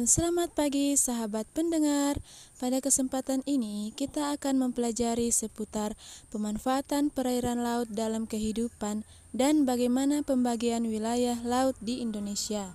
dan 0.00 0.08
selamat 0.08 0.56
pagi 0.56 0.96
sahabat 0.96 1.44
pendengar. 1.52 2.16
Pada 2.56 2.80
kesempatan 2.80 3.44
ini 3.44 3.92
kita 3.92 4.32
akan 4.32 4.56
mempelajari 4.56 5.28
seputar 5.28 5.92
pemanfaatan 6.32 7.12
perairan 7.12 7.60
laut 7.60 7.84
dalam 7.92 8.24
kehidupan 8.24 9.04
dan 9.36 9.68
bagaimana 9.68 10.24
pembagian 10.24 10.88
wilayah 10.88 11.36
laut 11.44 11.76
di 11.84 12.00
Indonesia. 12.00 12.72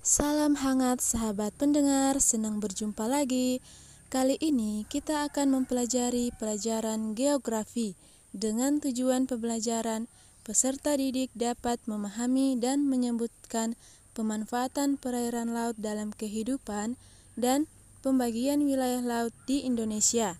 Salam 0.00 0.56
hangat 0.56 1.04
sahabat 1.04 1.52
pendengar, 1.60 2.16
senang 2.24 2.64
berjumpa 2.64 3.04
lagi. 3.04 3.60
Kali 4.08 4.40
ini 4.40 4.88
kita 4.88 5.28
akan 5.28 5.52
mempelajari 5.52 6.32
pelajaran 6.40 7.12
geografi 7.12 7.92
dengan 8.32 8.80
tujuan 8.80 9.28
pembelajaran, 9.28 10.08
peserta 10.46 10.94
didik 10.94 11.34
dapat 11.34 11.82
memahami 11.90 12.54
dan 12.54 12.86
menyebutkan 12.86 13.74
pemanfaatan 14.14 14.94
perairan 14.94 15.50
laut 15.50 15.74
dalam 15.74 16.14
kehidupan 16.14 16.94
dan 17.34 17.66
pembagian 18.06 18.62
wilayah 18.62 19.02
laut 19.02 19.34
di 19.50 19.66
Indonesia. 19.66 20.38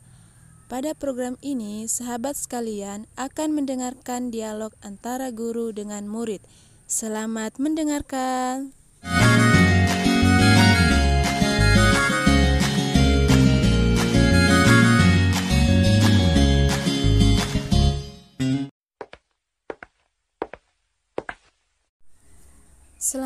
Pada 0.70 0.94
program 0.94 1.34
ini, 1.42 1.90
sahabat 1.90 2.38
sekalian 2.38 3.10
akan 3.18 3.58
mendengarkan 3.58 4.30
dialog 4.30 4.70
antara 4.86 5.34
guru 5.34 5.74
dengan 5.74 6.06
murid. 6.06 6.42
Selamat 6.86 7.58
mendengarkan. 7.58 8.75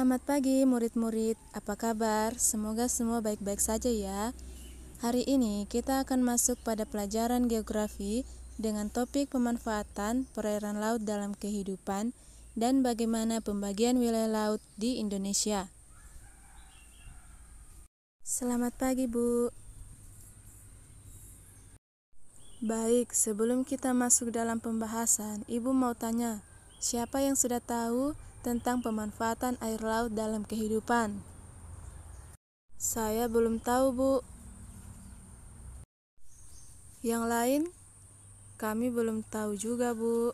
Selamat 0.01 0.25
pagi 0.25 0.65
murid-murid, 0.65 1.37
apa 1.53 1.77
kabar? 1.77 2.33
Semoga 2.41 2.89
semua 2.89 3.21
baik-baik 3.21 3.61
saja 3.61 3.93
ya. 3.93 4.33
Hari 5.05 5.29
ini 5.29 5.69
kita 5.69 6.01
akan 6.01 6.25
masuk 6.25 6.57
pada 6.65 6.89
pelajaran 6.89 7.53
geografi 7.53 8.25
dengan 8.57 8.89
topik 8.89 9.29
pemanfaatan 9.29 10.25
perairan 10.33 10.81
laut 10.81 11.05
dalam 11.05 11.37
kehidupan 11.37 12.17
dan 12.57 12.81
bagaimana 12.81 13.45
pembagian 13.45 14.01
wilayah 14.01 14.33
laut 14.33 14.65
di 14.81 14.97
Indonesia. 14.97 15.69
Selamat 18.25 18.73
pagi, 18.81 19.05
Bu. 19.05 19.53
Baik, 22.65 23.13
sebelum 23.13 23.69
kita 23.69 23.93
masuk 23.93 24.33
dalam 24.33 24.65
pembahasan, 24.65 25.45
Ibu 25.45 25.77
mau 25.77 25.93
tanya, 25.93 26.41
siapa 26.81 27.21
yang 27.21 27.37
sudah 27.37 27.61
tahu 27.61 28.17
tentang 28.41 28.81
pemanfaatan 28.81 29.61
air 29.61 29.81
laut 29.81 30.13
dalam 30.17 30.49
kehidupan. 30.49 31.21
Saya 32.81 33.29
belum 33.29 33.61
tahu, 33.61 33.87
Bu. 33.93 34.15
Yang 37.05 37.25
lain, 37.29 37.63
kami 38.57 38.89
belum 38.89 39.25
tahu 39.29 39.57
juga, 39.57 39.93
Bu. 39.93 40.33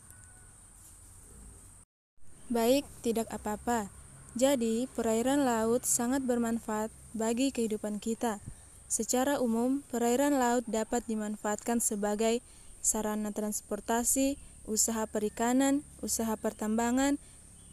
Baik, 2.47 2.87
tidak 3.03 3.27
apa-apa. 3.35 3.91
Jadi, 4.39 4.87
perairan 4.95 5.43
laut 5.43 5.83
sangat 5.83 6.23
bermanfaat 6.23 6.95
bagi 7.11 7.51
kehidupan 7.51 7.99
kita. 7.99 8.39
Secara 8.87 9.43
umum, 9.43 9.83
perairan 9.91 10.39
laut 10.39 10.63
dapat 10.71 11.03
dimanfaatkan 11.11 11.83
sebagai 11.83 12.39
sarana 12.79 13.35
transportasi, 13.35 14.39
usaha 14.63 15.11
perikanan, 15.11 15.83
usaha 15.99 16.39
pertambangan, 16.39 17.19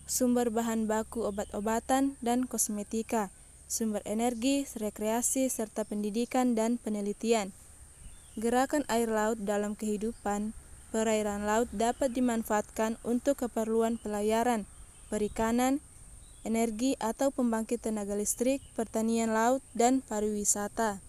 sumber 0.05 0.51
bahan 0.51 0.85
baku 0.85 1.23
obat-obatan 1.27 2.19
dan 2.19 2.45
kosmetika, 2.45 3.31
sumber 3.71 4.03
energi, 4.05 4.67
rekreasi, 4.77 5.47
serta 5.47 5.87
pendidikan 5.87 6.53
dan 6.53 6.77
penelitian. 6.77 7.55
Gerakan 8.35 8.83
air 8.89 9.07
laut 9.07 9.37
dalam 9.41 9.77
kehidupan 9.77 10.57
perairan 10.93 11.49
laut 11.49 11.69
dapat 11.73 12.13
dimanfaatkan 12.13 13.01
untuk 13.01 13.41
keperluan 13.41 13.97
pelayaran, 13.97 14.69
perikanan, 15.09 15.81
energi 16.45 16.93
atau 17.01 17.33
pembangkit 17.33 17.81
tenaga 17.81 18.13
listrik, 18.13 18.61
pertanian 18.77 19.33
laut, 19.33 19.65
dan 19.73 20.05
pariwisata. 20.05 21.01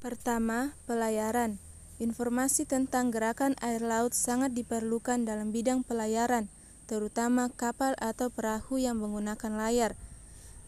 Pertama, 0.00 0.72
pelayaran. 0.88 1.60
Informasi 2.00 2.66
tentang 2.66 3.14
gerakan 3.14 3.54
air 3.62 3.84
laut 3.84 4.16
sangat 4.16 4.56
diperlukan 4.56 5.22
dalam 5.22 5.54
bidang 5.54 5.86
pelayaran 5.86 6.50
terutama 6.92 7.48
kapal 7.48 7.96
atau 7.96 8.28
perahu 8.28 8.76
yang 8.76 9.00
menggunakan 9.00 9.56
layar. 9.56 9.96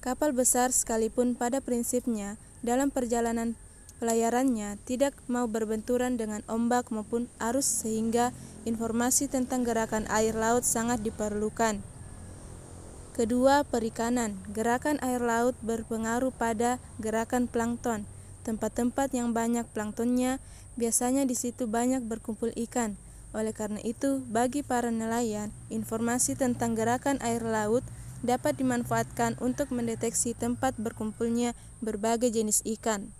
Kapal 0.01 0.33
besar 0.33 0.73
sekalipun 0.73 1.37
pada 1.37 1.61
prinsipnya 1.61 2.41
dalam 2.65 2.89
perjalanan 2.89 3.61
pelayarannya 4.01 4.81
tidak 4.89 5.13
mau 5.29 5.45
berbenturan 5.45 6.17
dengan 6.17 6.41
ombak 6.49 6.89
maupun 6.89 7.29
arus 7.45 7.69
sehingga 7.69 8.33
informasi 8.65 9.29
tentang 9.29 9.69
gerakan 9.69 10.09
air 10.09 10.33
laut 10.33 10.65
sangat 10.65 11.05
diperlukan. 11.05 11.85
Kedua, 13.13 13.61
perikanan. 13.69 14.41
Gerakan 14.49 14.97
air 15.05 15.21
laut 15.21 15.53
berpengaruh 15.61 16.33
pada 16.33 16.81
gerakan 17.05 17.53
plankton. 17.53 18.09
Tempat-tempat 18.49 19.13
yang 19.13 19.37
banyak 19.37 19.69
planktonnya 19.77 20.41
biasanya 20.81 21.29
di 21.29 21.37
situ 21.37 21.69
banyak 21.69 22.01
berkumpul 22.09 22.49
ikan. 22.65 22.97
Oleh 23.35 23.51
karena 23.51 23.83
itu, 23.83 24.23
bagi 24.31 24.63
para 24.63 24.95
nelayan, 24.95 25.51
informasi 25.67 26.39
tentang 26.39 26.79
gerakan 26.79 27.19
air 27.19 27.43
laut 27.43 27.83
dapat 28.23 28.57
dimanfaatkan 28.57 29.37
untuk 29.43 29.75
mendeteksi 29.75 30.39
tempat 30.39 30.79
berkumpulnya 30.79 31.53
berbagai 31.83 32.31
jenis 32.31 32.63
ikan. 32.79 33.11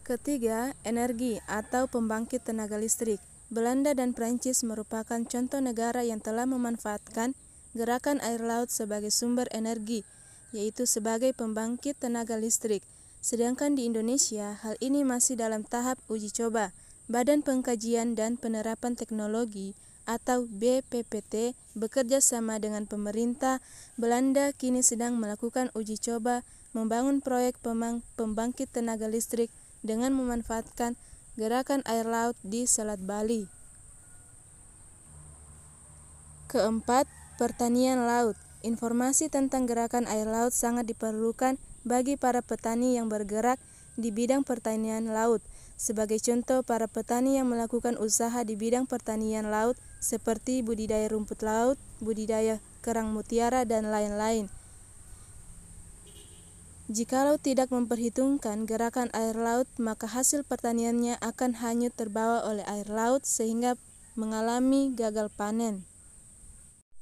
Ketiga, 0.00 0.72
energi 0.82 1.38
atau 1.44 1.86
pembangkit 1.86 2.44
tenaga 2.44 2.80
listrik. 2.80 3.20
Belanda 3.52 3.92
dan 3.92 4.16
Prancis 4.16 4.64
merupakan 4.64 5.20
contoh 5.20 5.60
negara 5.60 6.00
yang 6.00 6.18
telah 6.18 6.48
memanfaatkan 6.48 7.36
gerakan 7.76 8.18
air 8.24 8.40
laut 8.40 8.72
sebagai 8.72 9.12
sumber 9.12 9.46
energi, 9.52 10.08
yaitu 10.56 10.88
sebagai 10.88 11.36
pembangkit 11.36 12.00
tenaga 12.00 12.40
listrik. 12.40 12.80
Sedangkan 13.20 13.76
di 13.76 13.88
Indonesia, 13.88 14.56
hal 14.60 14.76
ini 14.80 15.04
masih 15.04 15.36
dalam 15.36 15.64
tahap 15.64 15.96
uji 16.08 16.32
coba. 16.32 16.72
Badan 17.04 17.44
Pengkajian 17.44 18.16
dan 18.16 18.40
Penerapan 18.40 18.96
Teknologi 18.96 19.76
atau 20.08 20.48
BPPT 20.48 21.52
bekerja 21.76 22.24
sama 22.24 22.56
dengan 22.56 22.88
pemerintah 22.88 23.60
Belanda 24.00 24.56
kini 24.56 24.80
sedang 24.80 25.20
melakukan 25.20 25.68
uji 25.76 26.00
coba 26.00 26.48
membangun 26.72 27.20
proyek 27.20 27.60
pembangkit 28.16 28.72
tenaga 28.72 29.04
listrik 29.04 29.52
dengan 29.84 30.16
memanfaatkan 30.16 30.96
gerakan 31.36 31.84
air 31.84 32.08
laut 32.08 32.40
di 32.40 32.64
Selat 32.64 33.04
Bali. 33.04 33.52
Keempat, 36.48 37.04
pertanian 37.36 38.08
laut. 38.08 38.40
Informasi 38.64 39.28
tentang 39.28 39.68
gerakan 39.68 40.08
air 40.08 40.24
laut 40.24 40.56
sangat 40.56 40.88
diperlukan 40.88 41.60
bagi 41.84 42.16
para 42.16 42.40
petani 42.40 42.96
yang 42.96 43.12
bergerak 43.12 43.60
di 44.00 44.08
bidang 44.08 44.40
pertanian 44.40 45.12
laut 45.12 45.44
sebagai 45.84 46.16
contoh, 46.16 46.64
para 46.64 46.88
petani 46.88 47.36
yang 47.36 47.52
melakukan 47.52 48.00
usaha 48.00 48.40
di 48.40 48.56
bidang 48.56 48.88
pertanian 48.88 49.52
laut 49.52 49.76
seperti 50.00 50.64
budidaya 50.64 51.12
rumput 51.12 51.44
laut, 51.44 51.76
budidaya 52.00 52.64
kerang 52.80 53.12
mutiara, 53.12 53.68
dan 53.68 53.92
lain-lain. 53.92 54.48
Jikalau 56.88 57.36
tidak 57.36 57.68
memperhitungkan 57.68 58.64
gerakan 58.64 59.12
air 59.12 59.36
laut, 59.36 59.68
maka 59.76 60.08
hasil 60.08 60.44
pertaniannya 60.44 61.20
akan 61.20 61.60
hanyut 61.60 61.92
terbawa 61.92 62.44
oleh 62.48 62.64
air 62.64 62.88
laut 62.88 63.24
sehingga 63.28 63.76
mengalami 64.16 64.92
gagal 64.92 65.28
panen. 65.32 65.84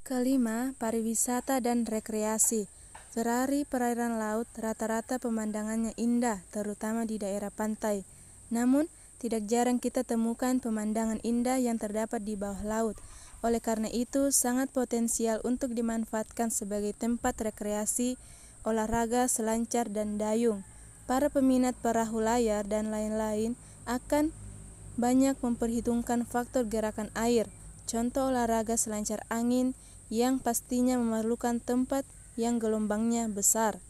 Kelima, 0.03 0.75
pariwisata 0.83 1.63
dan 1.63 1.87
rekreasi. 1.87 2.67
Ferrari 3.11 3.67
perairan 3.67 4.19
laut 4.23 4.47
rata-rata 4.55 5.19
pemandangannya 5.19 5.95
indah, 5.99 6.43
terutama 6.55 7.07
di 7.07 7.19
daerah 7.19 7.51
pantai. 7.51 8.07
Namun, 8.53 8.93
tidak 9.17 9.49
jarang 9.49 9.81
kita 9.81 10.05
temukan 10.05 10.61
pemandangan 10.61 11.25
indah 11.25 11.57
yang 11.57 11.81
terdapat 11.81 12.21
di 12.21 12.37
bawah 12.37 12.61
laut. 12.61 13.01
Oleh 13.41 13.65
karena 13.65 13.89
itu, 13.89 14.29
sangat 14.29 14.69
potensial 14.71 15.41
untuk 15.43 15.73
dimanfaatkan 15.73 16.53
sebagai 16.53 16.93
tempat 16.93 17.33
rekreasi, 17.41 18.21
olahraga, 18.63 19.27
selancar, 19.27 19.89
dan 19.89 20.21
dayung. 20.21 20.63
Para 21.09 21.33
peminat 21.33 21.75
perahu 21.81 22.23
layar 22.23 22.69
dan 22.69 22.93
lain-lain 22.93 23.59
akan 23.89 24.31
banyak 24.95 25.35
memperhitungkan 25.41 26.29
faktor 26.29 26.69
gerakan 26.69 27.09
air, 27.17 27.49
contoh 27.89 28.29
olahraga 28.29 28.77
selancar 28.77 29.25
angin 29.33 29.73
yang 30.13 30.37
pastinya 30.37 31.01
memerlukan 31.01 31.59
tempat 31.59 32.05
yang 32.37 32.61
gelombangnya 32.61 33.27
besar. 33.33 33.81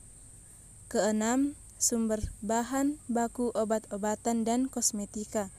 Keenam, 0.87 1.59
sumber 1.83 2.23
bahan 2.47 3.03
baku 3.11 3.51
obat-obatan 3.59 4.47
dan 4.47 4.71
kosmetika. 4.71 5.51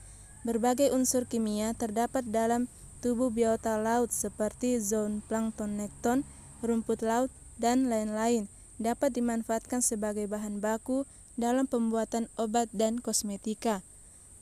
Berbagai 0.47 0.95
unsur 0.95 1.27
kimia 1.27 1.75
terdapat 1.75 2.23
dalam 2.31 2.71
tubuh 3.03 3.27
biota 3.27 3.75
laut 3.75 4.15
seperti 4.15 4.79
zooplankton 4.79 5.75
nekton, 5.75 6.23
rumput 6.63 7.03
laut, 7.03 7.27
dan 7.59 7.91
lain-lain 7.91 8.47
dapat 8.79 9.13
dimanfaatkan 9.13 9.83
sebagai 9.83 10.25
bahan 10.31 10.63
baku 10.63 11.03
dalam 11.35 11.67
pembuatan 11.67 12.31
obat 12.39 12.71
dan 12.71 13.03
kosmetika. 13.03 13.83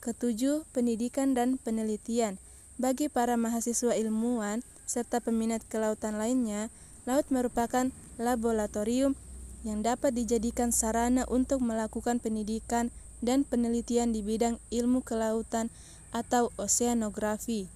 Ketujuh, 0.02 0.66
pendidikan 0.70 1.34
dan 1.34 1.58
penelitian. 1.58 2.38
Bagi 2.80 3.06
para 3.06 3.38
mahasiswa 3.38 3.94
ilmuwan 3.94 4.66
serta 4.86 5.22
peminat 5.22 5.62
kelautan 5.70 6.18
lainnya, 6.18 6.70
laut 7.06 7.26
merupakan 7.30 7.90
laboratorium 8.18 9.14
yang 9.62 9.82
dapat 9.82 10.14
dijadikan 10.14 10.74
sarana 10.74 11.26
untuk 11.30 11.62
melakukan 11.62 12.18
pendidikan 12.18 12.90
dan 13.22 13.46
penelitian 13.46 14.10
di 14.10 14.22
bidang 14.22 14.58
ilmu 14.74 15.02
kelautan 15.06 15.70
atau 16.10 16.50
oceanografi. 16.58 17.70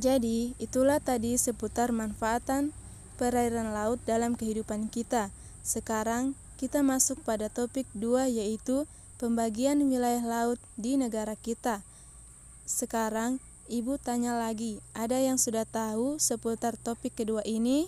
Jadi, 0.00 0.56
itulah 0.56 1.00
tadi 1.00 1.36
seputar 1.36 1.92
manfaatan 1.92 2.72
perairan 3.20 3.76
laut 3.76 4.00
dalam 4.08 4.32
kehidupan 4.36 4.88
kita. 4.88 5.28
Sekarang 5.60 6.32
kita 6.56 6.80
masuk 6.80 7.20
pada 7.24 7.52
topik 7.52 7.84
dua 7.92 8.28
yaitu 8.28 8.88
pembagian 9.20 9.80
wilayah 9.84 10.24
laut 10.24 10.60
di 10.80 10.96
negara 10.96 11.36
kita. 11.36 11.84
Sekarang 12.64 13.40
Ibu 13.70 14.02
tanya 14.02 14.34
lagi, 14.34 14.82
ada 14.98 15.14
yang 15.22 15.38
sudah 15.38 15.62
tahu 15.62 16.18
seputar 16.18 16.74
topik 16.74 17.14
kedua 17.14 17.46
ini? 17.46 17.86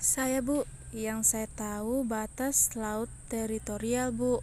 Saya 0.00 0.40
Bu, 0.40 0.64
yang 0.96 1.20
saya 1.28 1.44
tahu 1.44 2.08
batas 2.08 2.72
laut 2.72 3.12
teritorial 3.28 4.16
Bu. 4.16 4.40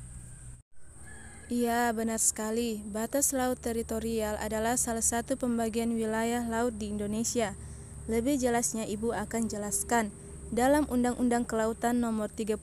Iya, 1.49 1.89
benar 1.97 2.21
sekali. 2.21 2.85
Batas 2.85 3.33
laut 3.33 3.57
teritorial 3.57 4.37
adalah 4.37 4.77
salah 4.77 5.01
satu 5.01 5.33
pembagian 5.33 5.97
wilayah 5.97 6.45
laut 6.45 6.77
di 6.77 6.93
Indonesia. 6.93 7.57
Lebih 8.05 8.37
jelasnya 8.37 8.85
Ibu 8.85 9.17
akan 9.17 9.49
jelaskan. 9.49 10.13
Dalam 10.53 10.85
Undang-Undang 10.93 11.49
Kelautan 11.49 12.05
Nomor 12.05 12.29
32 12.29 12.61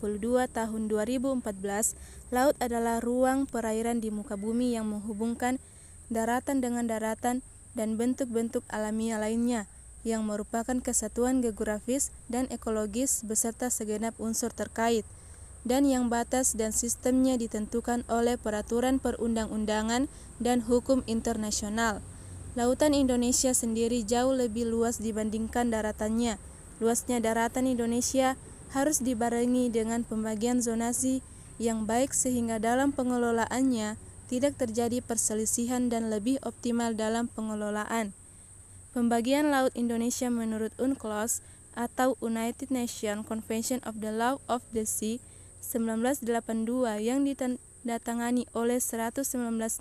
Tahun 0.55 0.83
2014, 0.87 1.99
laut 2.31 2.55
adalah 2.63 3.03
ruang 3.03 3.51
perairan 3.51 3.99
di 3.99 4.15
muka 4.15 4.39
bumi 4.39 4.79
yang 4.79 4.87
menghubungkan 4.87 5.59
daratan 6.15 6.63
dengan 6.63 6.87
daratan, 6.87 7.43
dan 7.75 7.99
bentuk-bentuk 7.99 8.63
alamiah 8.71 9.19
lainnya 9.19 9.67
yang 10.05 10.29
merupakan 10.29 10.79
kesatuan 10.85 11.41
geografis 11.41 12.13
dan 12.29 12.45
ekologis 12.53 13.25
beserta 13.25 13.73
segenap 13.73 14.13
unsur 14.21 14.53
terkait, 14.53 15.03
dan 15.65 15.89
yang 15.89 16.13
batas 16.13 16.53
dan 16.55 16.77
sistemnya 16.77 17.41
ditentukan 17.41 18.05
oleh 18.13 18.37
peraturan 18.37 19.01
perundang-undangan 19.01 20.13
dan 20.39 20.61
hukum 20.61 21.01
internasional. 21.09 22.05
Lautan 22.55 22.95
Indonesia 22.95 23.51
sendiri 23.51 24.07
jauh 24.07 24.31
lebih 24.31 24.69
luas 24.69 25.03
dibandingkan 25.03 25.75
daratannya. 25.75 26.39
Luasnya 26.79 27.19
daratan 27.19 27.67
Indonesia 27.67 28.39
harus 28.71 29.03
dibarengi 29.03 29.73
dengan 29.73 30.07
pembagian 30.07 30.63
zonasi 30.63 31.25
yang 31.59 31.89
baik 31.89 32.15
sehingga 32.15 32.63
dalam 32.63 32.95
pengelolaannya 32.95 33.99
tidak 34.31 34.59
terjadi 34.59 35.03
perselisihan 35.03 35.91
dan 35.91 36.11
lebih 36.11 36.39
optimal 36.43 36.95
dalam 36.95 37.27
pengelolaan. 37.31 38.15
Pembagian 38.95 39.51
laut 39.51 39.75
Indonesia 39.75 40.31
menurut 40.31 40.71
UNCLOS 40.79 41.43
atau 41.75 42.15
United 42.23 42.71
Nations 42.71 43.27
Convention 43.27 43.83
of 43.83 43.99
the 43.99 44.15
Law 44.15 44.39
of 44.47 44.63
the 44.71 44.87
Sea 44.87 45.19
1982 45.67 47.03
yang 47.03 47.27
ditandatangani 47.27 48.47
oleh 48.55 48.79
119 48.79 49.27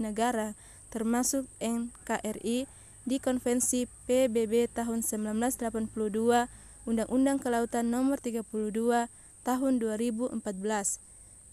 negara 0.01 0.57
termasuk 0.89 1.45
NKRI 1.61 2.65
di 3.05 3.17
Konvensi 3.21 3.85
PBB 4.09 4.73
tahun 4.73 5.05
1982 5.05 6.49
Undang-Undang 6.89 7.37
Kelautan 7.37 7.93
Nomor 7.93 8.17
32 8.17 8.41
Tahun 9.45 9.73
2014. 9.77 10.41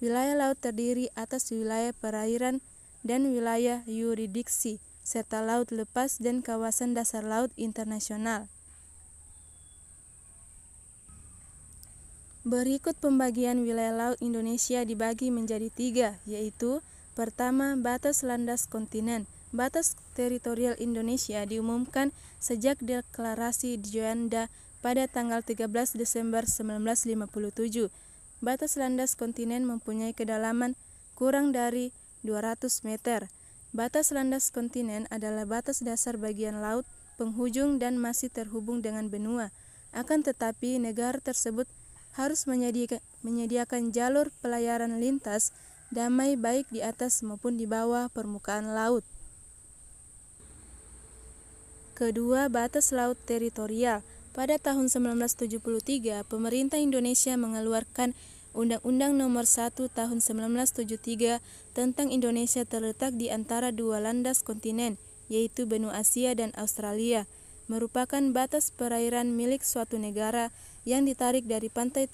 Wilayah 0.00 0.32
laut 0.32 0.56
terdiri 0.56 1.12
atas 1.12 1.52
wilayah 1.52 1.92
perairan 1.92 2.64
dan 3.04 3.28
wilayah 3.28 3.84
yuridiksi, 3.84 4.80
serta 5.04 5.42
laut 5.42 5.72
lepas 5.74 6.20
dan 6.20 6.44
kawasan 6.44 6.94
dasar 6.94 7.24
laut 7.24 7.50
internasional. 7.56 8.46
Berikut 12.40 12.96
pembagian 12.96 13.68
wilayah 13.68 13.92
laut 13.92 14.18
Indonesia 14.24 14.80
dibagi 14.80 15.28
menjadi 15.28 15.68
tiga, 15.68 16.16
yaitu 16.24 16.80
pertama 17.12 17.76
batas 17.76 18.24
landas 18.24 18.64
kontinen. 18.64 19.28
Batas 19.52 19.98
teritorial 20.16 20.78
Indonesia 20.80 21.44
diumumkan 21.44 22.16
sejak 22.40 22.80
deklarasi 22.80 23.76
Juanda 23.82 24.48
pada 24.80 25.04
tanggal 25.04 25.44
13 25.44 25.68
Desember 26.00 26.48
1957. 26.48 27.92
Batas 28.40 28.80
landas 28.80 29.20
kontinen 29.20 29.68
mempunyai 29.68 30.16
kedalaman 30.16 30.72
kurang 31.12 31.52
dari 31.52 31.92
200 32.24 32.88
meter. 32.88 33.28
Batas 33.70 34.10
landas 34.10 34.50
kontinen 34.50 35.06
adalah 35.14 35.46
batas 35.46 35.78
dasar 35.78 36.18
bagian 36.18 36.58
laut, 36.58 36.82
penghujung 37.14 37.78
dan 37.78 38.02
masih 38.02 38.26
terhubung 38.26 38.82
dengan 38.82 39.06
benua. 39.06 39.54
Akan 39.94 40.26
tetapi 40.26 40.82
negara 40.82 41.22
tersebut 41.22 41.70
harus 42.18 42.50
menyediakan, 42.50 43.94
jalur 43.94 44.34
pelayaran 44.42 44.98
lintas 44.98 45.54
damai 45.94 46.34
baik 46.34 46.66
di 46.74 46.82
atas 46.82 47.22
maupun 47.22 47.54
di 47.54 47.70
bawah 47.70 48.10
permukaan 48.10 48.74
laut. 48.74 49.06
Kedua, 51.94 52.50
batas 52.50 52.90
laut 52.90 53.18
teritorial. 53.22 54.02
Pada 54.30 54.58
tahun 54.58 54.90
1973, 54.90 56.26
pemerintah 56.26 56.78
Indonesia 56.78 57.34
mengeluarkan 57.34 58.14
Undang-Undang 58.50 59.14
Nomor 59.14 59.46
1 59.46 59.78
Tahun 59.78 60.18
1973 60.18 61.38
tentang 61.70 62.10
Indonesia 62.10 62.66
terletak 62.66 63.14
di 63.14 63.30
antara 63.30 63.70
dua 63.70 64.02
landas 64.02 64.42
kontinen, 64.42 64.98
yaitu 65.30 65.70
benua 65.70 66.02
Asia 66.02 66.34
dan 66.34 66.50
Australia, 66.58 67.30
merupakan 67.70 68.18
batas 68.34 68.74
perairan 68.74 69.38
milik 69.38 69.62
suatu 69.62 70.02
negara 70.02 70.50
yang 70.82 71.06
ditarik 71.06 71.46
dari 71.46 71.70
pantai 71.70 72.10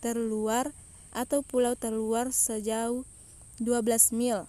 terluar 0.00 0.72
atau 1.12 1.44
pulau 1.44 1.76
terluar 1.76 2.32
sejauh 2.32 3.04
12 3.60 4.16
mil 4.16 4.48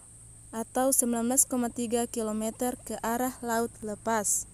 atau 0.56 0.96
19,3 0.96 2.08
km 2.08 2.44
ke 2.88 2.96
arah 3.04 3.36
laut 3.44 3.70
lepas. 3.84 4.48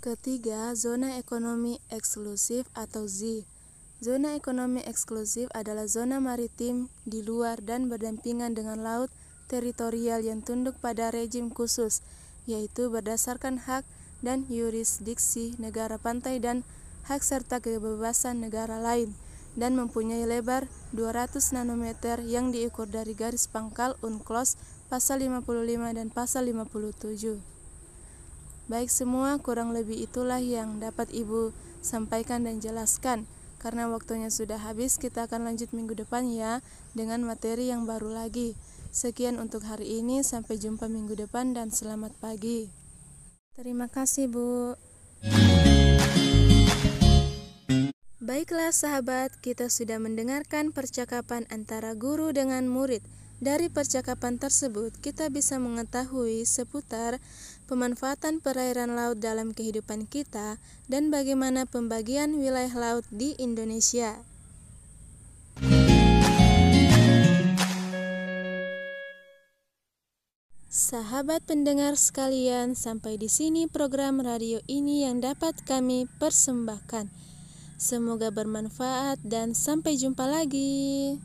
Ketiga, 0.00 0.72
zona 0.72 1.20
ekonomi 1.20 1.82
eksklusif 1.92 2.64
atau 2.72 3.04
ZI 3.04 3.57
Zona 3.98 4.38
ekonomi 4.38 4.78
eksklusif 4.86 5.50
adalah 5.58 5.90
zona 5.90 6.22
maritim 6.22 6.86
di 7.02 7.18
luar 7.18 7.58
dan 7.58 7.90
berdampingan 7.90 8.54
dengan 8.54 8.78
laut 8.86 9.10
teritorial 9.50 10.22
yang 10.22 10.38
tunduk 10.38 10.78
pada 10.78 11.10
rejim 11.10 11.50
khusus, 11.50 11.98
yaitu 12.46 12.94
berdasarkan 12.94 13.58
hak 13.58 13.82
dan 14.22 14.46
yurisdiksi 14.46 15.58
negara 15.58 15.98
pantai 15.98 16.38
dan 16.38 16.62
hak 17.10 17.26
serta 17.26 17.58
kebebasan 17.58 18.38
negara 18.38 18.78
lain, 18.78 19.18
dan 19.58 19.74
mempunyai 19.74 20.22
lebar 20.30 20.70
200 20.94 21.42
nanometer 21.58 22.22
yang 22.22 22.54
diukur 22.54 22.86
dari 22.86 23.18
garis 23.18 23.50
pangkal 23.50 23.98
UNCLOS 23.98 24.54
pasal 24.86 25.26
55 25.26 25.98
dan 25.98 26.06
pasal 26.14 26.46
57. 26.46 27.42
Baik 28.70 28.94
semua, 28.94 29.42
kurang 29.42 29.74
lebih 29.74 29.98
itulah 29.98 30.38
yang 30.38 30.78
dapat 30.78 31.10
Ibu 31.10 31.50
sampaikan 31.82 32.46
dan 32.46 32.62
jelaskan. 32.62 33.26
Karena 33.58 33.90
waktunya 33.90 34.30
sudah 34.30 34.62
habis, 34.62 35.02
kita 35.02 35.26
akan 35.26 35.50
lanjut 35.50 35.74
minggu 35.74 35.98
depan 35.98 36.30
ya 36.30 36.62
dengan 36.94 37.26
materi 37.26 37.70
yang 37.70 37.90
baru 37.90 38.14
lagi. 38.14 38.54
Sekian 38.94 39.42
untuk 39.42 39.66
hari 39.66 39.98
ini, 39.98 40.22
sampai 40.22 40.62
jumpa 40.62 40.86
minggu 40.86 41.18
depan 41.18 41.52
dan 41.52 41.74
selamat 41.74 42.14
pagi. 42.22 42.70
Terima 43.58 43.90
kasih, 43.90 44.30
Bu. 44.30 44.78
Baiklah 48.22 48.70
sahabat, 48.70 49.34
kita 49.42 49.66
sudah 49.66 49.98
mendengarkan 49.98 50.70
percakapan 50.70 51.48
antara 51.50 51.98
guru 51.98 52.30
dengan 52.30 52.70
murid. 52.70 53.02
Dari 53.38 53.70
percakapan 53.70 54.34
tersebut, 54.38 54.98
kita 54.98 55.30
bisa 55.30 55.62
mengetahui 55.62 56.42
seputar 56.42 57.22
pemanfaatan 57.68 58.40
perairan 58.40 58.96
laut 58.96 59.20
dalam 59.20 59.52
kehidupan 59.52 60.08
kita 60.08 60.56
dan 60.88 61.12
bagaimana 61.12 61.68
pembagian 61.68 62.40
wilayah 62.40 62.72
laut 62.72 63.04
di 63.12 63.36
Indonesia. 63.36 64.16
Sahabat 70.68 71.44
pendengar 71.44 72.00
sekalian, 72.00 72.72
sampai 72.72 73.20
di 73.20 73.28
sini 73.28 73.68
program 73.68 74.24
radio 74.24 74.64
ini 74.64 75.04
yang 75.04 75.20
dapat 75.20 75.60
kami 75.68 76.08
persembahkan. 76.16 77.12
Semoga 77.76 78.32
bermanfaat 78.32 79.20
dan 79.20 79.52
sampai 79.52 80.00
jumpa 80.00 80.24
lagi. 80.24 81.20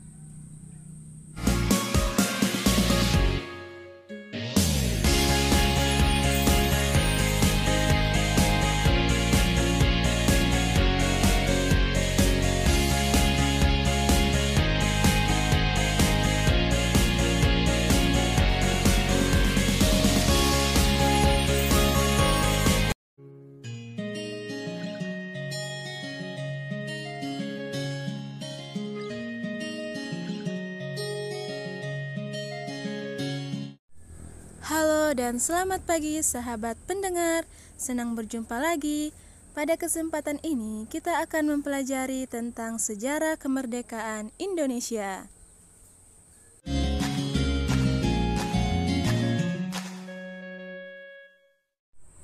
Dan 35.14 35.38
selamat 35.38 35.86
pagi 35.86 36.18
sahabat 36.18 36.74
pendengar. 36.90 37.46
Senang 37.78 38.18
berjumpa 38.18 38.58
lagi. 38.58 39.14
Pada 39.54 39.78
kesempatan 39.78 40.42
ini 40.42 40.90
kita 40.90 41.22
akan 41.22 41.54
mempelajari 41.54 42.26
tentang 42.26 42.82
sejarah 42.82 43.38
kemerdekaan 43.38 44.34
Indonesia. 44.42 45.30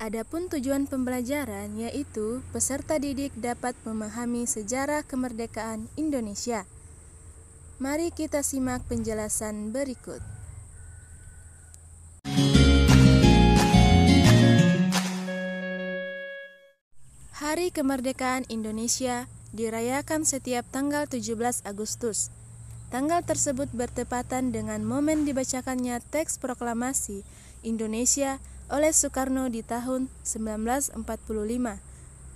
Adapun 0.03 0.51
tujuan 0.51 0.91
pembelajaran 0.91 1.79
yaitu 1.79 2.43
peserta 2.51 2.99
didik 2.99 3.31
dapat 3.39 3.79
memahami 3.87 4.51
sejarah 4.51 5.07
kemerdekaan 5.07 5.87
Indonesia. 5.95 6.67
Mari 7.79 8.11
kita 8.11 8.43
simak 8.43 8.83
penjelasan 8.91 9.71
berikut. 9.71 10.40
Hari 17.41 17.73
Kemerdekaan 17.73 18.45
Indonesia 18.53 19.25
dirayakan 19.57 20.29
setiap 20.29 20.61
tanggal 20.69 21.09
17 21.09 21.65
Agustus. 21.65 22.29
Tanggal 22.93 23.25
tersebut 23.25 23.73
bertepatan 23.73 24.53
dengan 24.53 24.85
momen 24.85 25.25
dibacakannya 25.25 26.05
teks 26.13 26.37
proklamasi 26.37 27.25
Indonesia 27.65 28.45
oleh 28.69 28.93
Soekarno 28.93 29.49
di 29.49 29.65
tahun 29.65 30.13
1945. 30.21 31.01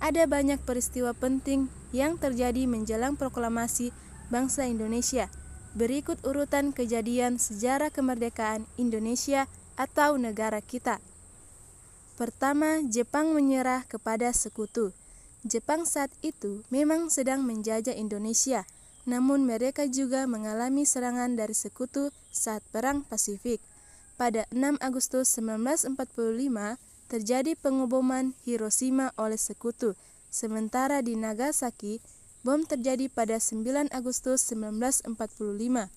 Ada 0.01 0.23
banyak 0.25 0.65
peristiwa 0.65 1.13
penting 1.13 1.69
yang 1.93 2.17
terjadi 2.17 2.65
menjelang 2.65 3.13
proklamasi 3.13 3.93
bangsa 4.33 4.65
Indonesia. 4.65 5.29
Berikut 5.77 6.17
urutan 6.25 6.73
kejadian 6.73 7.37
sejarah 7.37 7.93
kemerdekaan 7.93 8.65
Indonesia 8.81 9.45
atau 9.77 10.17
negara 10.17 10.65
kita. 10.65 10.97
Pertama, 12.15 12.79
Jepang 12.87 13.35
menyerah 13.35 13.83
kepada 13.91 14.31
sekutu. 14.31 14.95
Jepang 15.43 15.83
saat 15.83 16.09
itu 16.23 16.63
memang 16.71 17.11
sedang 17.11 17.43
menjajah 17.43 17.91
Indonesia, 17.91 18.63
namun 19.03 19.43
mereka 19.43 19.83
juga 19.85 20.23
mengalami 20.23 20.87
serangan 20.87 21.35
dari 21.35 21.51
sekutu 21.51 22.09
saat 22.31 22.63
Perang 22.71 23.03
Pasifik. 23.03 23.59
Pada 24.15 24.47
6 24.55 24.79
Agustus 24.79 25.27
1945, 25.35 26.79
terjadi 27.11 27.53
pengoboman 27.59 28.31
Hiroshima 28.47 29.11
oleh 29.19 29.37
sekutu, 29.37 29.93
sementara 30.31 31.03
di 31.03 31.19
Nagasaki, 31.19 31.99
bom 32.47 32.63
terjadi 32.63 33.11
pada 33.11 33.43
9 33.43 33.91
Agustus 33.91 34.47
1945. 34.55 35.91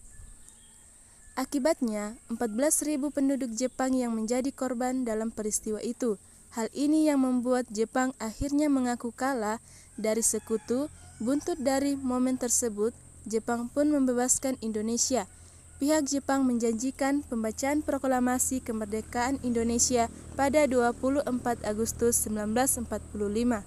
Akibatnya, 1.38 2.18
14.000 2.34 2.98
penduduk 3.14 3.54
Jepang 3.54 3.94
yang 3.94 4.10
menjadi 4.10 4.50
korban 4.50 5.06
dalam 5.06 5.30
peristiwa 5.30 5.78
itu. 5.78 6.18
Hal 6.50 6.66
ini 6.74 7.06
yang 7.06 7.22
membuat 7.22 7.70
Jepang 7.70 8.10
akhirnya 8.18 8.66
mengaku 8.66 9.14
kalah 9.14 9.62
dari 9.94 10.26
sekutu. 10.26 10.90
Buntut 11.22 11.62
dari 11.62 11.94
momen 11.94 12.42
tersebut, 12.42 12.90
Jepang 13.22 13.70
pun 13.70 13.86
membebaskan 13.86 14.58
Indonesia 14.58 15.30
pihak 15.78 16.10
Jepang 16.10 16.42
menjanjikan 16.42 17.22
pembacaan 17.22 17.86
proklamasi 17.86 18.58
kemerdekaan 18.58 19.38
Indonesia 19.46 20.10
pada 20.34 20.66
24 20.66 21.30
Agustus 21.62 22.18
1945. 22.26 23.62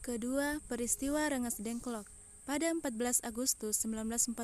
Kedua, 0.00 0.56
peristiwa 0.64 1.28
Rengas 1.28 1.60
Dengklok. 1.60 2.08
Pada 2.50 2.66
14 2.66 3.22
Agustus 3.22 3.86
1945, 3.86 4.34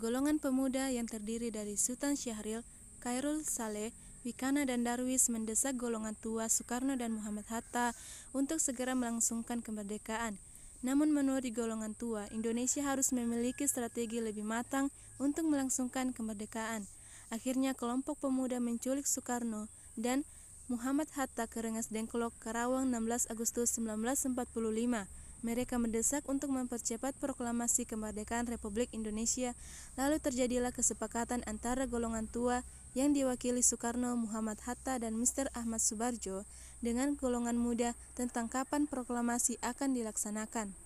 golongan 0.00 0.40
pemuda 0.40 0.88
yang 0.88 1.04
terdiri 1.04 1.52
dari 1.52 1.76
Sultan 1.76 2.16
Syahril, 2.16 2.64
Khairul 3.04 3.44
Saleh, 3.44 3.92
Wikana 4.24 4.64
dan 4.64 4.88
Darwis 4.88 5.28
mendesak 5.28 5.76
golongan 5.76 6.16
tua 6.16 6.48
Soekarno 6.48 6.96
dan 6.96 7.12
Muhammad 7.12 7.44
Hatta 7.52 7.92
untuk 8.32 8.56
segera 8.56 8.96
melangsungkan 8.96 9.60
kemerdekaan. 9.60 10.40
Namun 10.80 11.12
menurut 11.12 11.44
golongan 11.52 11.92
tua, 11.92 12.24
Indonesia 12.32 12.80
harus 12.88 13.12
memiliki 13.12 13.68
strategi 13.68 14.24
lebih 14.24 14.48
matang 14.48 14.88
untuk 15.20 15.44
melangsungkan 15.44 16.16
kemerdekaan. 16.16 16.88
Akhirnya 17.28 17.76
kelompok 17.76 18.16
pemuda 18.16 18.64
menculik 18.64 19.04
Soekarno 19.04 19.68
dan 19.92 20.24
Muhammad 20.72 21.12
Hatta 21.12 21.44
ke 21.44 21.60
Rengas 21.60 21.92
Dengklok, 21.92 22.32
Karawang 22.40 22.88
16 22.88 23.28
Agustus 23.28 23.76
1945. 23.76 25.19
Mereka 25.40 25.80
mendesak 25.80 26.28
untuk 26.28 26.52
mempercepat 26.52 27.16
proklamasi 27.16 27.88
kemerdekaan 27.88 28.44
Republik 28.44 28.92
Indonesia. 28.92 29.56
Lalu 29.96 30.20
terjadilah 30.20 30.68
kesepakatan 30.68 31.40
antara 31.48 31.88
golongan 31.88 32.28
tua 32.28 32.60
yang 32.92 33.16
diwakili 33.16 33.64
Soekarno, 33.64 34.18
Muhammad 34.20 34.60
Hatta, 34.68 35.00
dan 35.00 35.16
Mr. 35.16 35.48
Ahmad 35.56 35.80
Subarjo 35.80 36.44
dengan 36.84 37.16
golongan 37.16 37.56
muda 37.56 37.96
tentang 38.12 38.52
kapan 38.52 38.84
proklamasi 38.84 39.56
akan 39.64 39.96
dilaksanakan. 39.96 40.76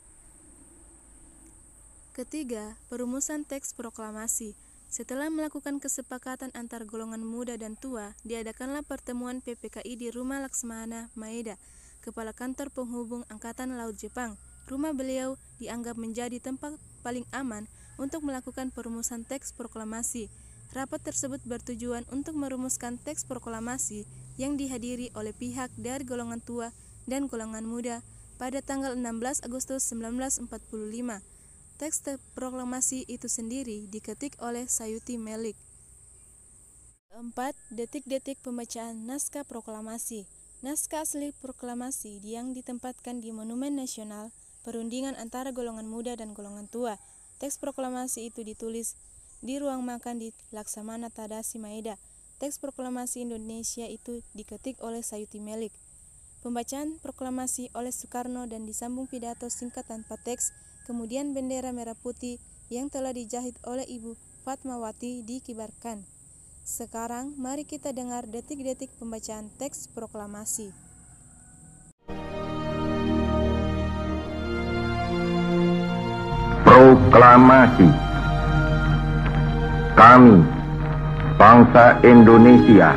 Ketiga, 2.15 2.79
perumusan 2.87 3.43
teks 3.43 3.75
proklamasi. 3.75 4.55
Setelah 4.87 5.27
melakukan 5.27 5.83
kesepakatan 5.83 6.55
antar 6.55 6.87
golongan 6.87 7.27
muda 7.27 7.59
dan 7.59 7.75
tua, 7.75 8.15
diadakanlah 8.23 8.87
pertemuan 8.87 9.43
PPKI 9.43 9.99
di 9.99 10.15
Rumah 10.15 10.47
Laksmana 10.47 11.11
Maeda, 11.19 11.59
Kepala 12.05 12.37
Kantor 12.37 12.69
Penghubung 12.69 13.25
Angkatan 13.33 13.73
Laut 13.81 13.97
Jepang. 13.97 14.37
Rumah 14.69 14.93
beliau 14.93 15.41
dianggap 15.57 15.97
menjadi 15.97 16.37
tempat 16.37 16.77
paling 17.01 17.25
aman 17.33 17.65
untuk 17.97 18.21
melakukan 18.29 18.69
perumusan 18.69 19.25
teks 19.25 19.57
proklamasi. 19.57 20.29
Rapat 20.77 21.01
tersebut 21.01 21.41
bertujuan 21.49 22.05
untuk 22.13 22.37
merumuskan 22.37 23.01
teks 23.01 23.25
proklamasi 23.25 24.05
yang 24.37 24.61
dihadiri 24.61 25.09
oleh 25.17 25.33
pihak 25.33 25.73
dari 25.81 26.05
golongan 26.05 26.45
tua 26.45 26.77
dan 27.09 27.25
golongan 27.25 27.65
muda 27.65 28.05
pada 28.37 28.61
tanggal 28.61 28.93
16 28.93 29.41
Agustus 29.41 29.89
1945. 29.89 30.53
Teks 31.81 31.97
proklamasi 32.37 33.09
itu 33.09 33.33
sendiri 33.33 33.89
diketik 33.89 34.37
oleh 34.45 34.69
Sayuti 34.69 35.17
Melik. 35.17 35.57
4. 37.17 37.33
Detik-detik 37.73 38.43
pembacaan 38.45 39.09
naskah 39.09 39.47
proklamasi. 39.49 40.29
Naskah 40.65 41.05
asli 41.05 41.37
proklamasi 41.45 42.25
yang 42.25 42.57
ditempatkan 42.57 43.21
di 43.21 43.37
Monumen 43.37 43.77
Nasional, 43.77 44.33
perundingan 44.65 45.13
antara 45.13 45.53
golongan 45.53 45.85
muda 45.85 46.17
dan 46.17 46.33
golongan 46.33 46.73
tua. 46.73 46.97
Teks 47.37 47.61
proklamasi 47.61 48.33
itu 48.33 48.49
ditulis 48.49 48.97
di 49.45 49.61
ruang 49.61 49.85
makan 49.85 50.25
di 50.25 50.33
Laksamana 50.57 51.13
Tadasi 51.13 51.61
Maeda. 51.61 52.01
Teks 52.41 52.57
proklamasi 52.65 53.29
Indonesia 53.29 53.85
itu 53.85 54.25
diketik 54.33 54.81
oleh 54.81 55.05
Sayuti 55.05 55.37
Melik. 55.37 55.77
Pembacaan 56.41 56.97
proklamasi 56.97 57.69
oleh 57.77 57.93
Soekarno 57.93 58.49
dan 58.49 58.65
disambung 58.65 59.05
pidato 59.05 59.53
singkat 59.53 59.85
tanpa 59.85 60.17
teks, 60.17 60.57
kemudian 60.89 61.37
bendera 61.37 61.77
merah 61.77 61.93
putih 61.93 62.41
yang 62.73 62.89
telah 62.89 63.13
dijahit 63.13 63.53
oleh 63.69 63.85
Ibu 63.85 64.17
Fatmawati 64.49 65.29
dikibarkan. 65.29 66.14
Sekarang 66.65 67.37
mari 67.37 67.69
kita 67.69 67.93
dengar 67.93 68.25
detik-detik 68.25 68.89
pembacaan 68.97 69.53
teks 69.61 69.85
proklamasi. 69.93 70.73
Proklamasi 76.65 77.85
kami, 79.93 80.41
bangsa 81.37 82.01
Indonesia, 82.01 82.97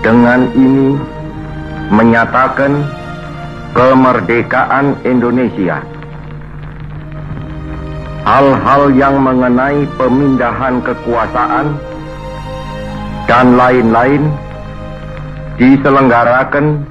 dengan 0.00 0.48
ini 0.56 0.96
menyatakan 1.92 2.80
kemerdekaan 3.76 4.96
Indonesia. 5.04 5.84
Hal-hal 8.24 8.88
yang 8.96 9.20
mengenai 9.20 9.84
pemindahan 10.00 10.80
kekuasaan 10.80 11.95
dan 13.26 13.58
lain-lain 13.58 14.22
diselenggarakan 15.58 16.82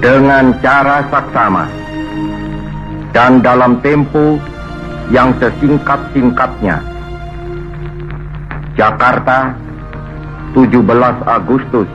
dengan 0.00 0.52
cara 0.60 1.04
saksama 1.12 1.64
dan 3.12 3.40
dalam 3.40 3.80
tempo 3.80 4.40
yang 5.08 5.32
sesingkat-singkatnya. 5.40 6.82
Jakarta 8.76 9.56
17 10.52 10.68
Agustus 11.24 11.88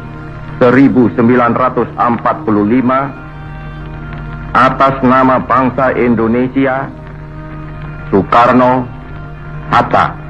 1945 0.57 1.97
atas 4.51 4.95
nama 5.05 5.37
bangsa 5.39 5.93
Indonesia 5.93 6.89
Soekarno 8.09 8.83
Hatta 9.71 10.21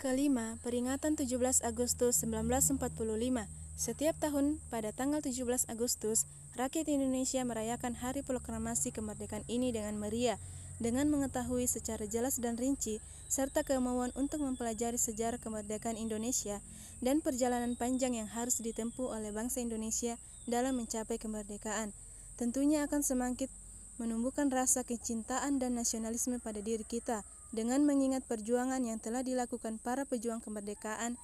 Kelima, 0.00 0.53
peringatan 0.64 1.12
17 1.12 1.60
Agustus 1.60 2.24
1945 2.24 2.80
setiap 3.76 4.16
tahun 4.16 4.56
pada 4.72 4.96
tanggal 4.96 5.20
17 5.20 5.68
Agustus, 5.68 6.24
rakyat 6.56 6.88
Indonesia 6.88 7.44
merayakan 7.44 7.92
Hari 7.92 8.24
Proklamasi 8.24 8.88
Kemerdekaan 8.96 9.44
ini 9.44 9.76
dengan 9.76 10.00
meriah 10.00 10.40
dengan 10.80 11.12
mengetahui 11.12 11.68
secara 11.68 12.08
jelas 12.08 12.40
dan 12.40 12.56
rinci 12.56 12.98
serta 13.28 13.60
kemauan 13.60 14.08
untuk 14.16 14.40
mempelajari 14.40 14.96
sejarah 14.96 15.36
kemerdekaan 15.36 16.00
Indonesia 16.00 16.64
dan 17.04 17.20
perjalanan 17.20 17.76
panjang 17.76 18.16
yang 18.16 18.30
harus 18.32 18.64
ditempuh 18.64 19.12
oleh 19.12 19.36
bangsa 19.36 19.60
Indonesia 19.60 20.16
dalam 20.48 20.80
mencapai 20.80 21.20
kemerdekaan. 21.20 21.92
Tentunya 22.40 22.88
akan 22.88 23.04
semakin 23.04 23.52
menumbuhkan 24.00 24.48
rasa 24.48 24.82
kecintaan 24.82 25.60
dan 25.60 25.76
nasionalisme 25.76 26.40
pada 26.40 26.58
diri 26.58 26.82
kita 26.88 27.22
dengan 27.54 27.86
mengingat 27.86 28.26
perjuangan 28.26 28.82
yang 28.82 28.98
telah 28.98 29.22
dilakukan 29.22 29.78
para 29.78 30.02
pejuang 30.02 30.42
kemerdekaan 30.42 31.14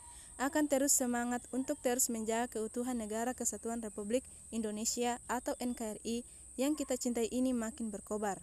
akan 0.40 0.64
terus 0.70 0.96
semangat 0.96 1.44
untuk 1.52 1.76
terus 1.84 2.08
menjaga 2.08 2.48
keutuhan 2.48 2.96
negara 2.96 3.36
kesatuan 3.36 3.84
Republik 3.84 4.24
Indonesia 4.48 5.20
atau 5.28 5.52
NKRI 5.60 6.24
yang 6.56 6.78
kita 6.78 6.96
cintai 6.96 7.28
ini 7.28 7.52
makin 7.52 7.92
berkobar. 7.92 8.40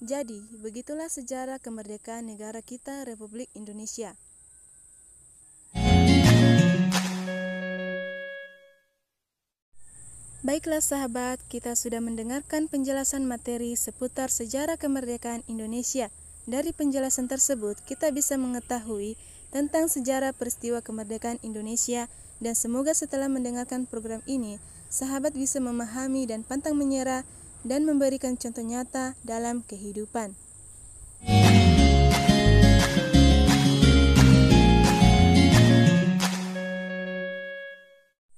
Jadi, 0.00 0.40
begitulah 0.64 1.12
sejarah 1.12 1.60
kemerdekaan 1.60 2.30
negara 2.30 2.64
kita 2.64 3.04
Republik 3.04 3.52
Indonesia. 3.52 4.16
Baiklah 10.44 10.84
sahabat, 10.84 11.40
kita 11.48 11.72
sudah 11.72 12.04
mendengarkan 12.04 12.68
penjelasan 12.68 13.24
materi 13.24 13.72
seputar 13.80 14.28
sejarah 14.28 14.76
kemerdekaan 14.76 15.40
Indonesia. 15.48 16.12
Dari 16.44 16.76
penjelasan 16.76 17.24
tersebut, 17.24 17.80
kita 17.88 18.12
bisa 18.12 18.36
mengetahui 18.36 19.16
tentang 19.48 19.88
sejarah 19.88 20.36
peristiwa 20.36 20.84
kemerdekaan 20.84 21.40
Indonesia 21.40 22.04
dan 22.36 22.52
semoga 22.52 22.92
setelah 22.92 23.32
mendengarkan 23.32 23.88
program 23.88 24.20
ini, 24.28 24.60
sahabat 24.92 25.32
bisa 25.32 25.56
memahami 25.64 26.28
dan 26.28 26.44
pantang 26.44 26.76
menyerah 26.76 27.24
dan 27.64 27.88
memberikan 27.88 28.36
contoh 28.36 28.60
nyata 28.60 29.16
dalam 29.24 29.64
kehidupan. 29.64 30.36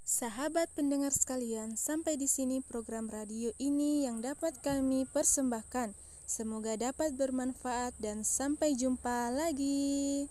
Sahabat 0.07 0.71
pendengar 0.79 1.11
sekalian, 1.11 1.75
sampai 1.75 2.15
di 2.15 2.31
sini 2.31 2.63
program 2.63 3.11
radio 3.11 3.51
ini 3.59 4.07
yang 4.07 4.23
dapat 4.23 4.55
kami 4.63 5.11
persembahkan. 5.11 6.06
Semoga 6.27 6.75
dapat 6.75 7.15
bermanfaat 7.15 7.95
dan 8.03 8.27
sampai 8.27 8.75
jumpa 8.75 9.31
lagi. 9.31 10.27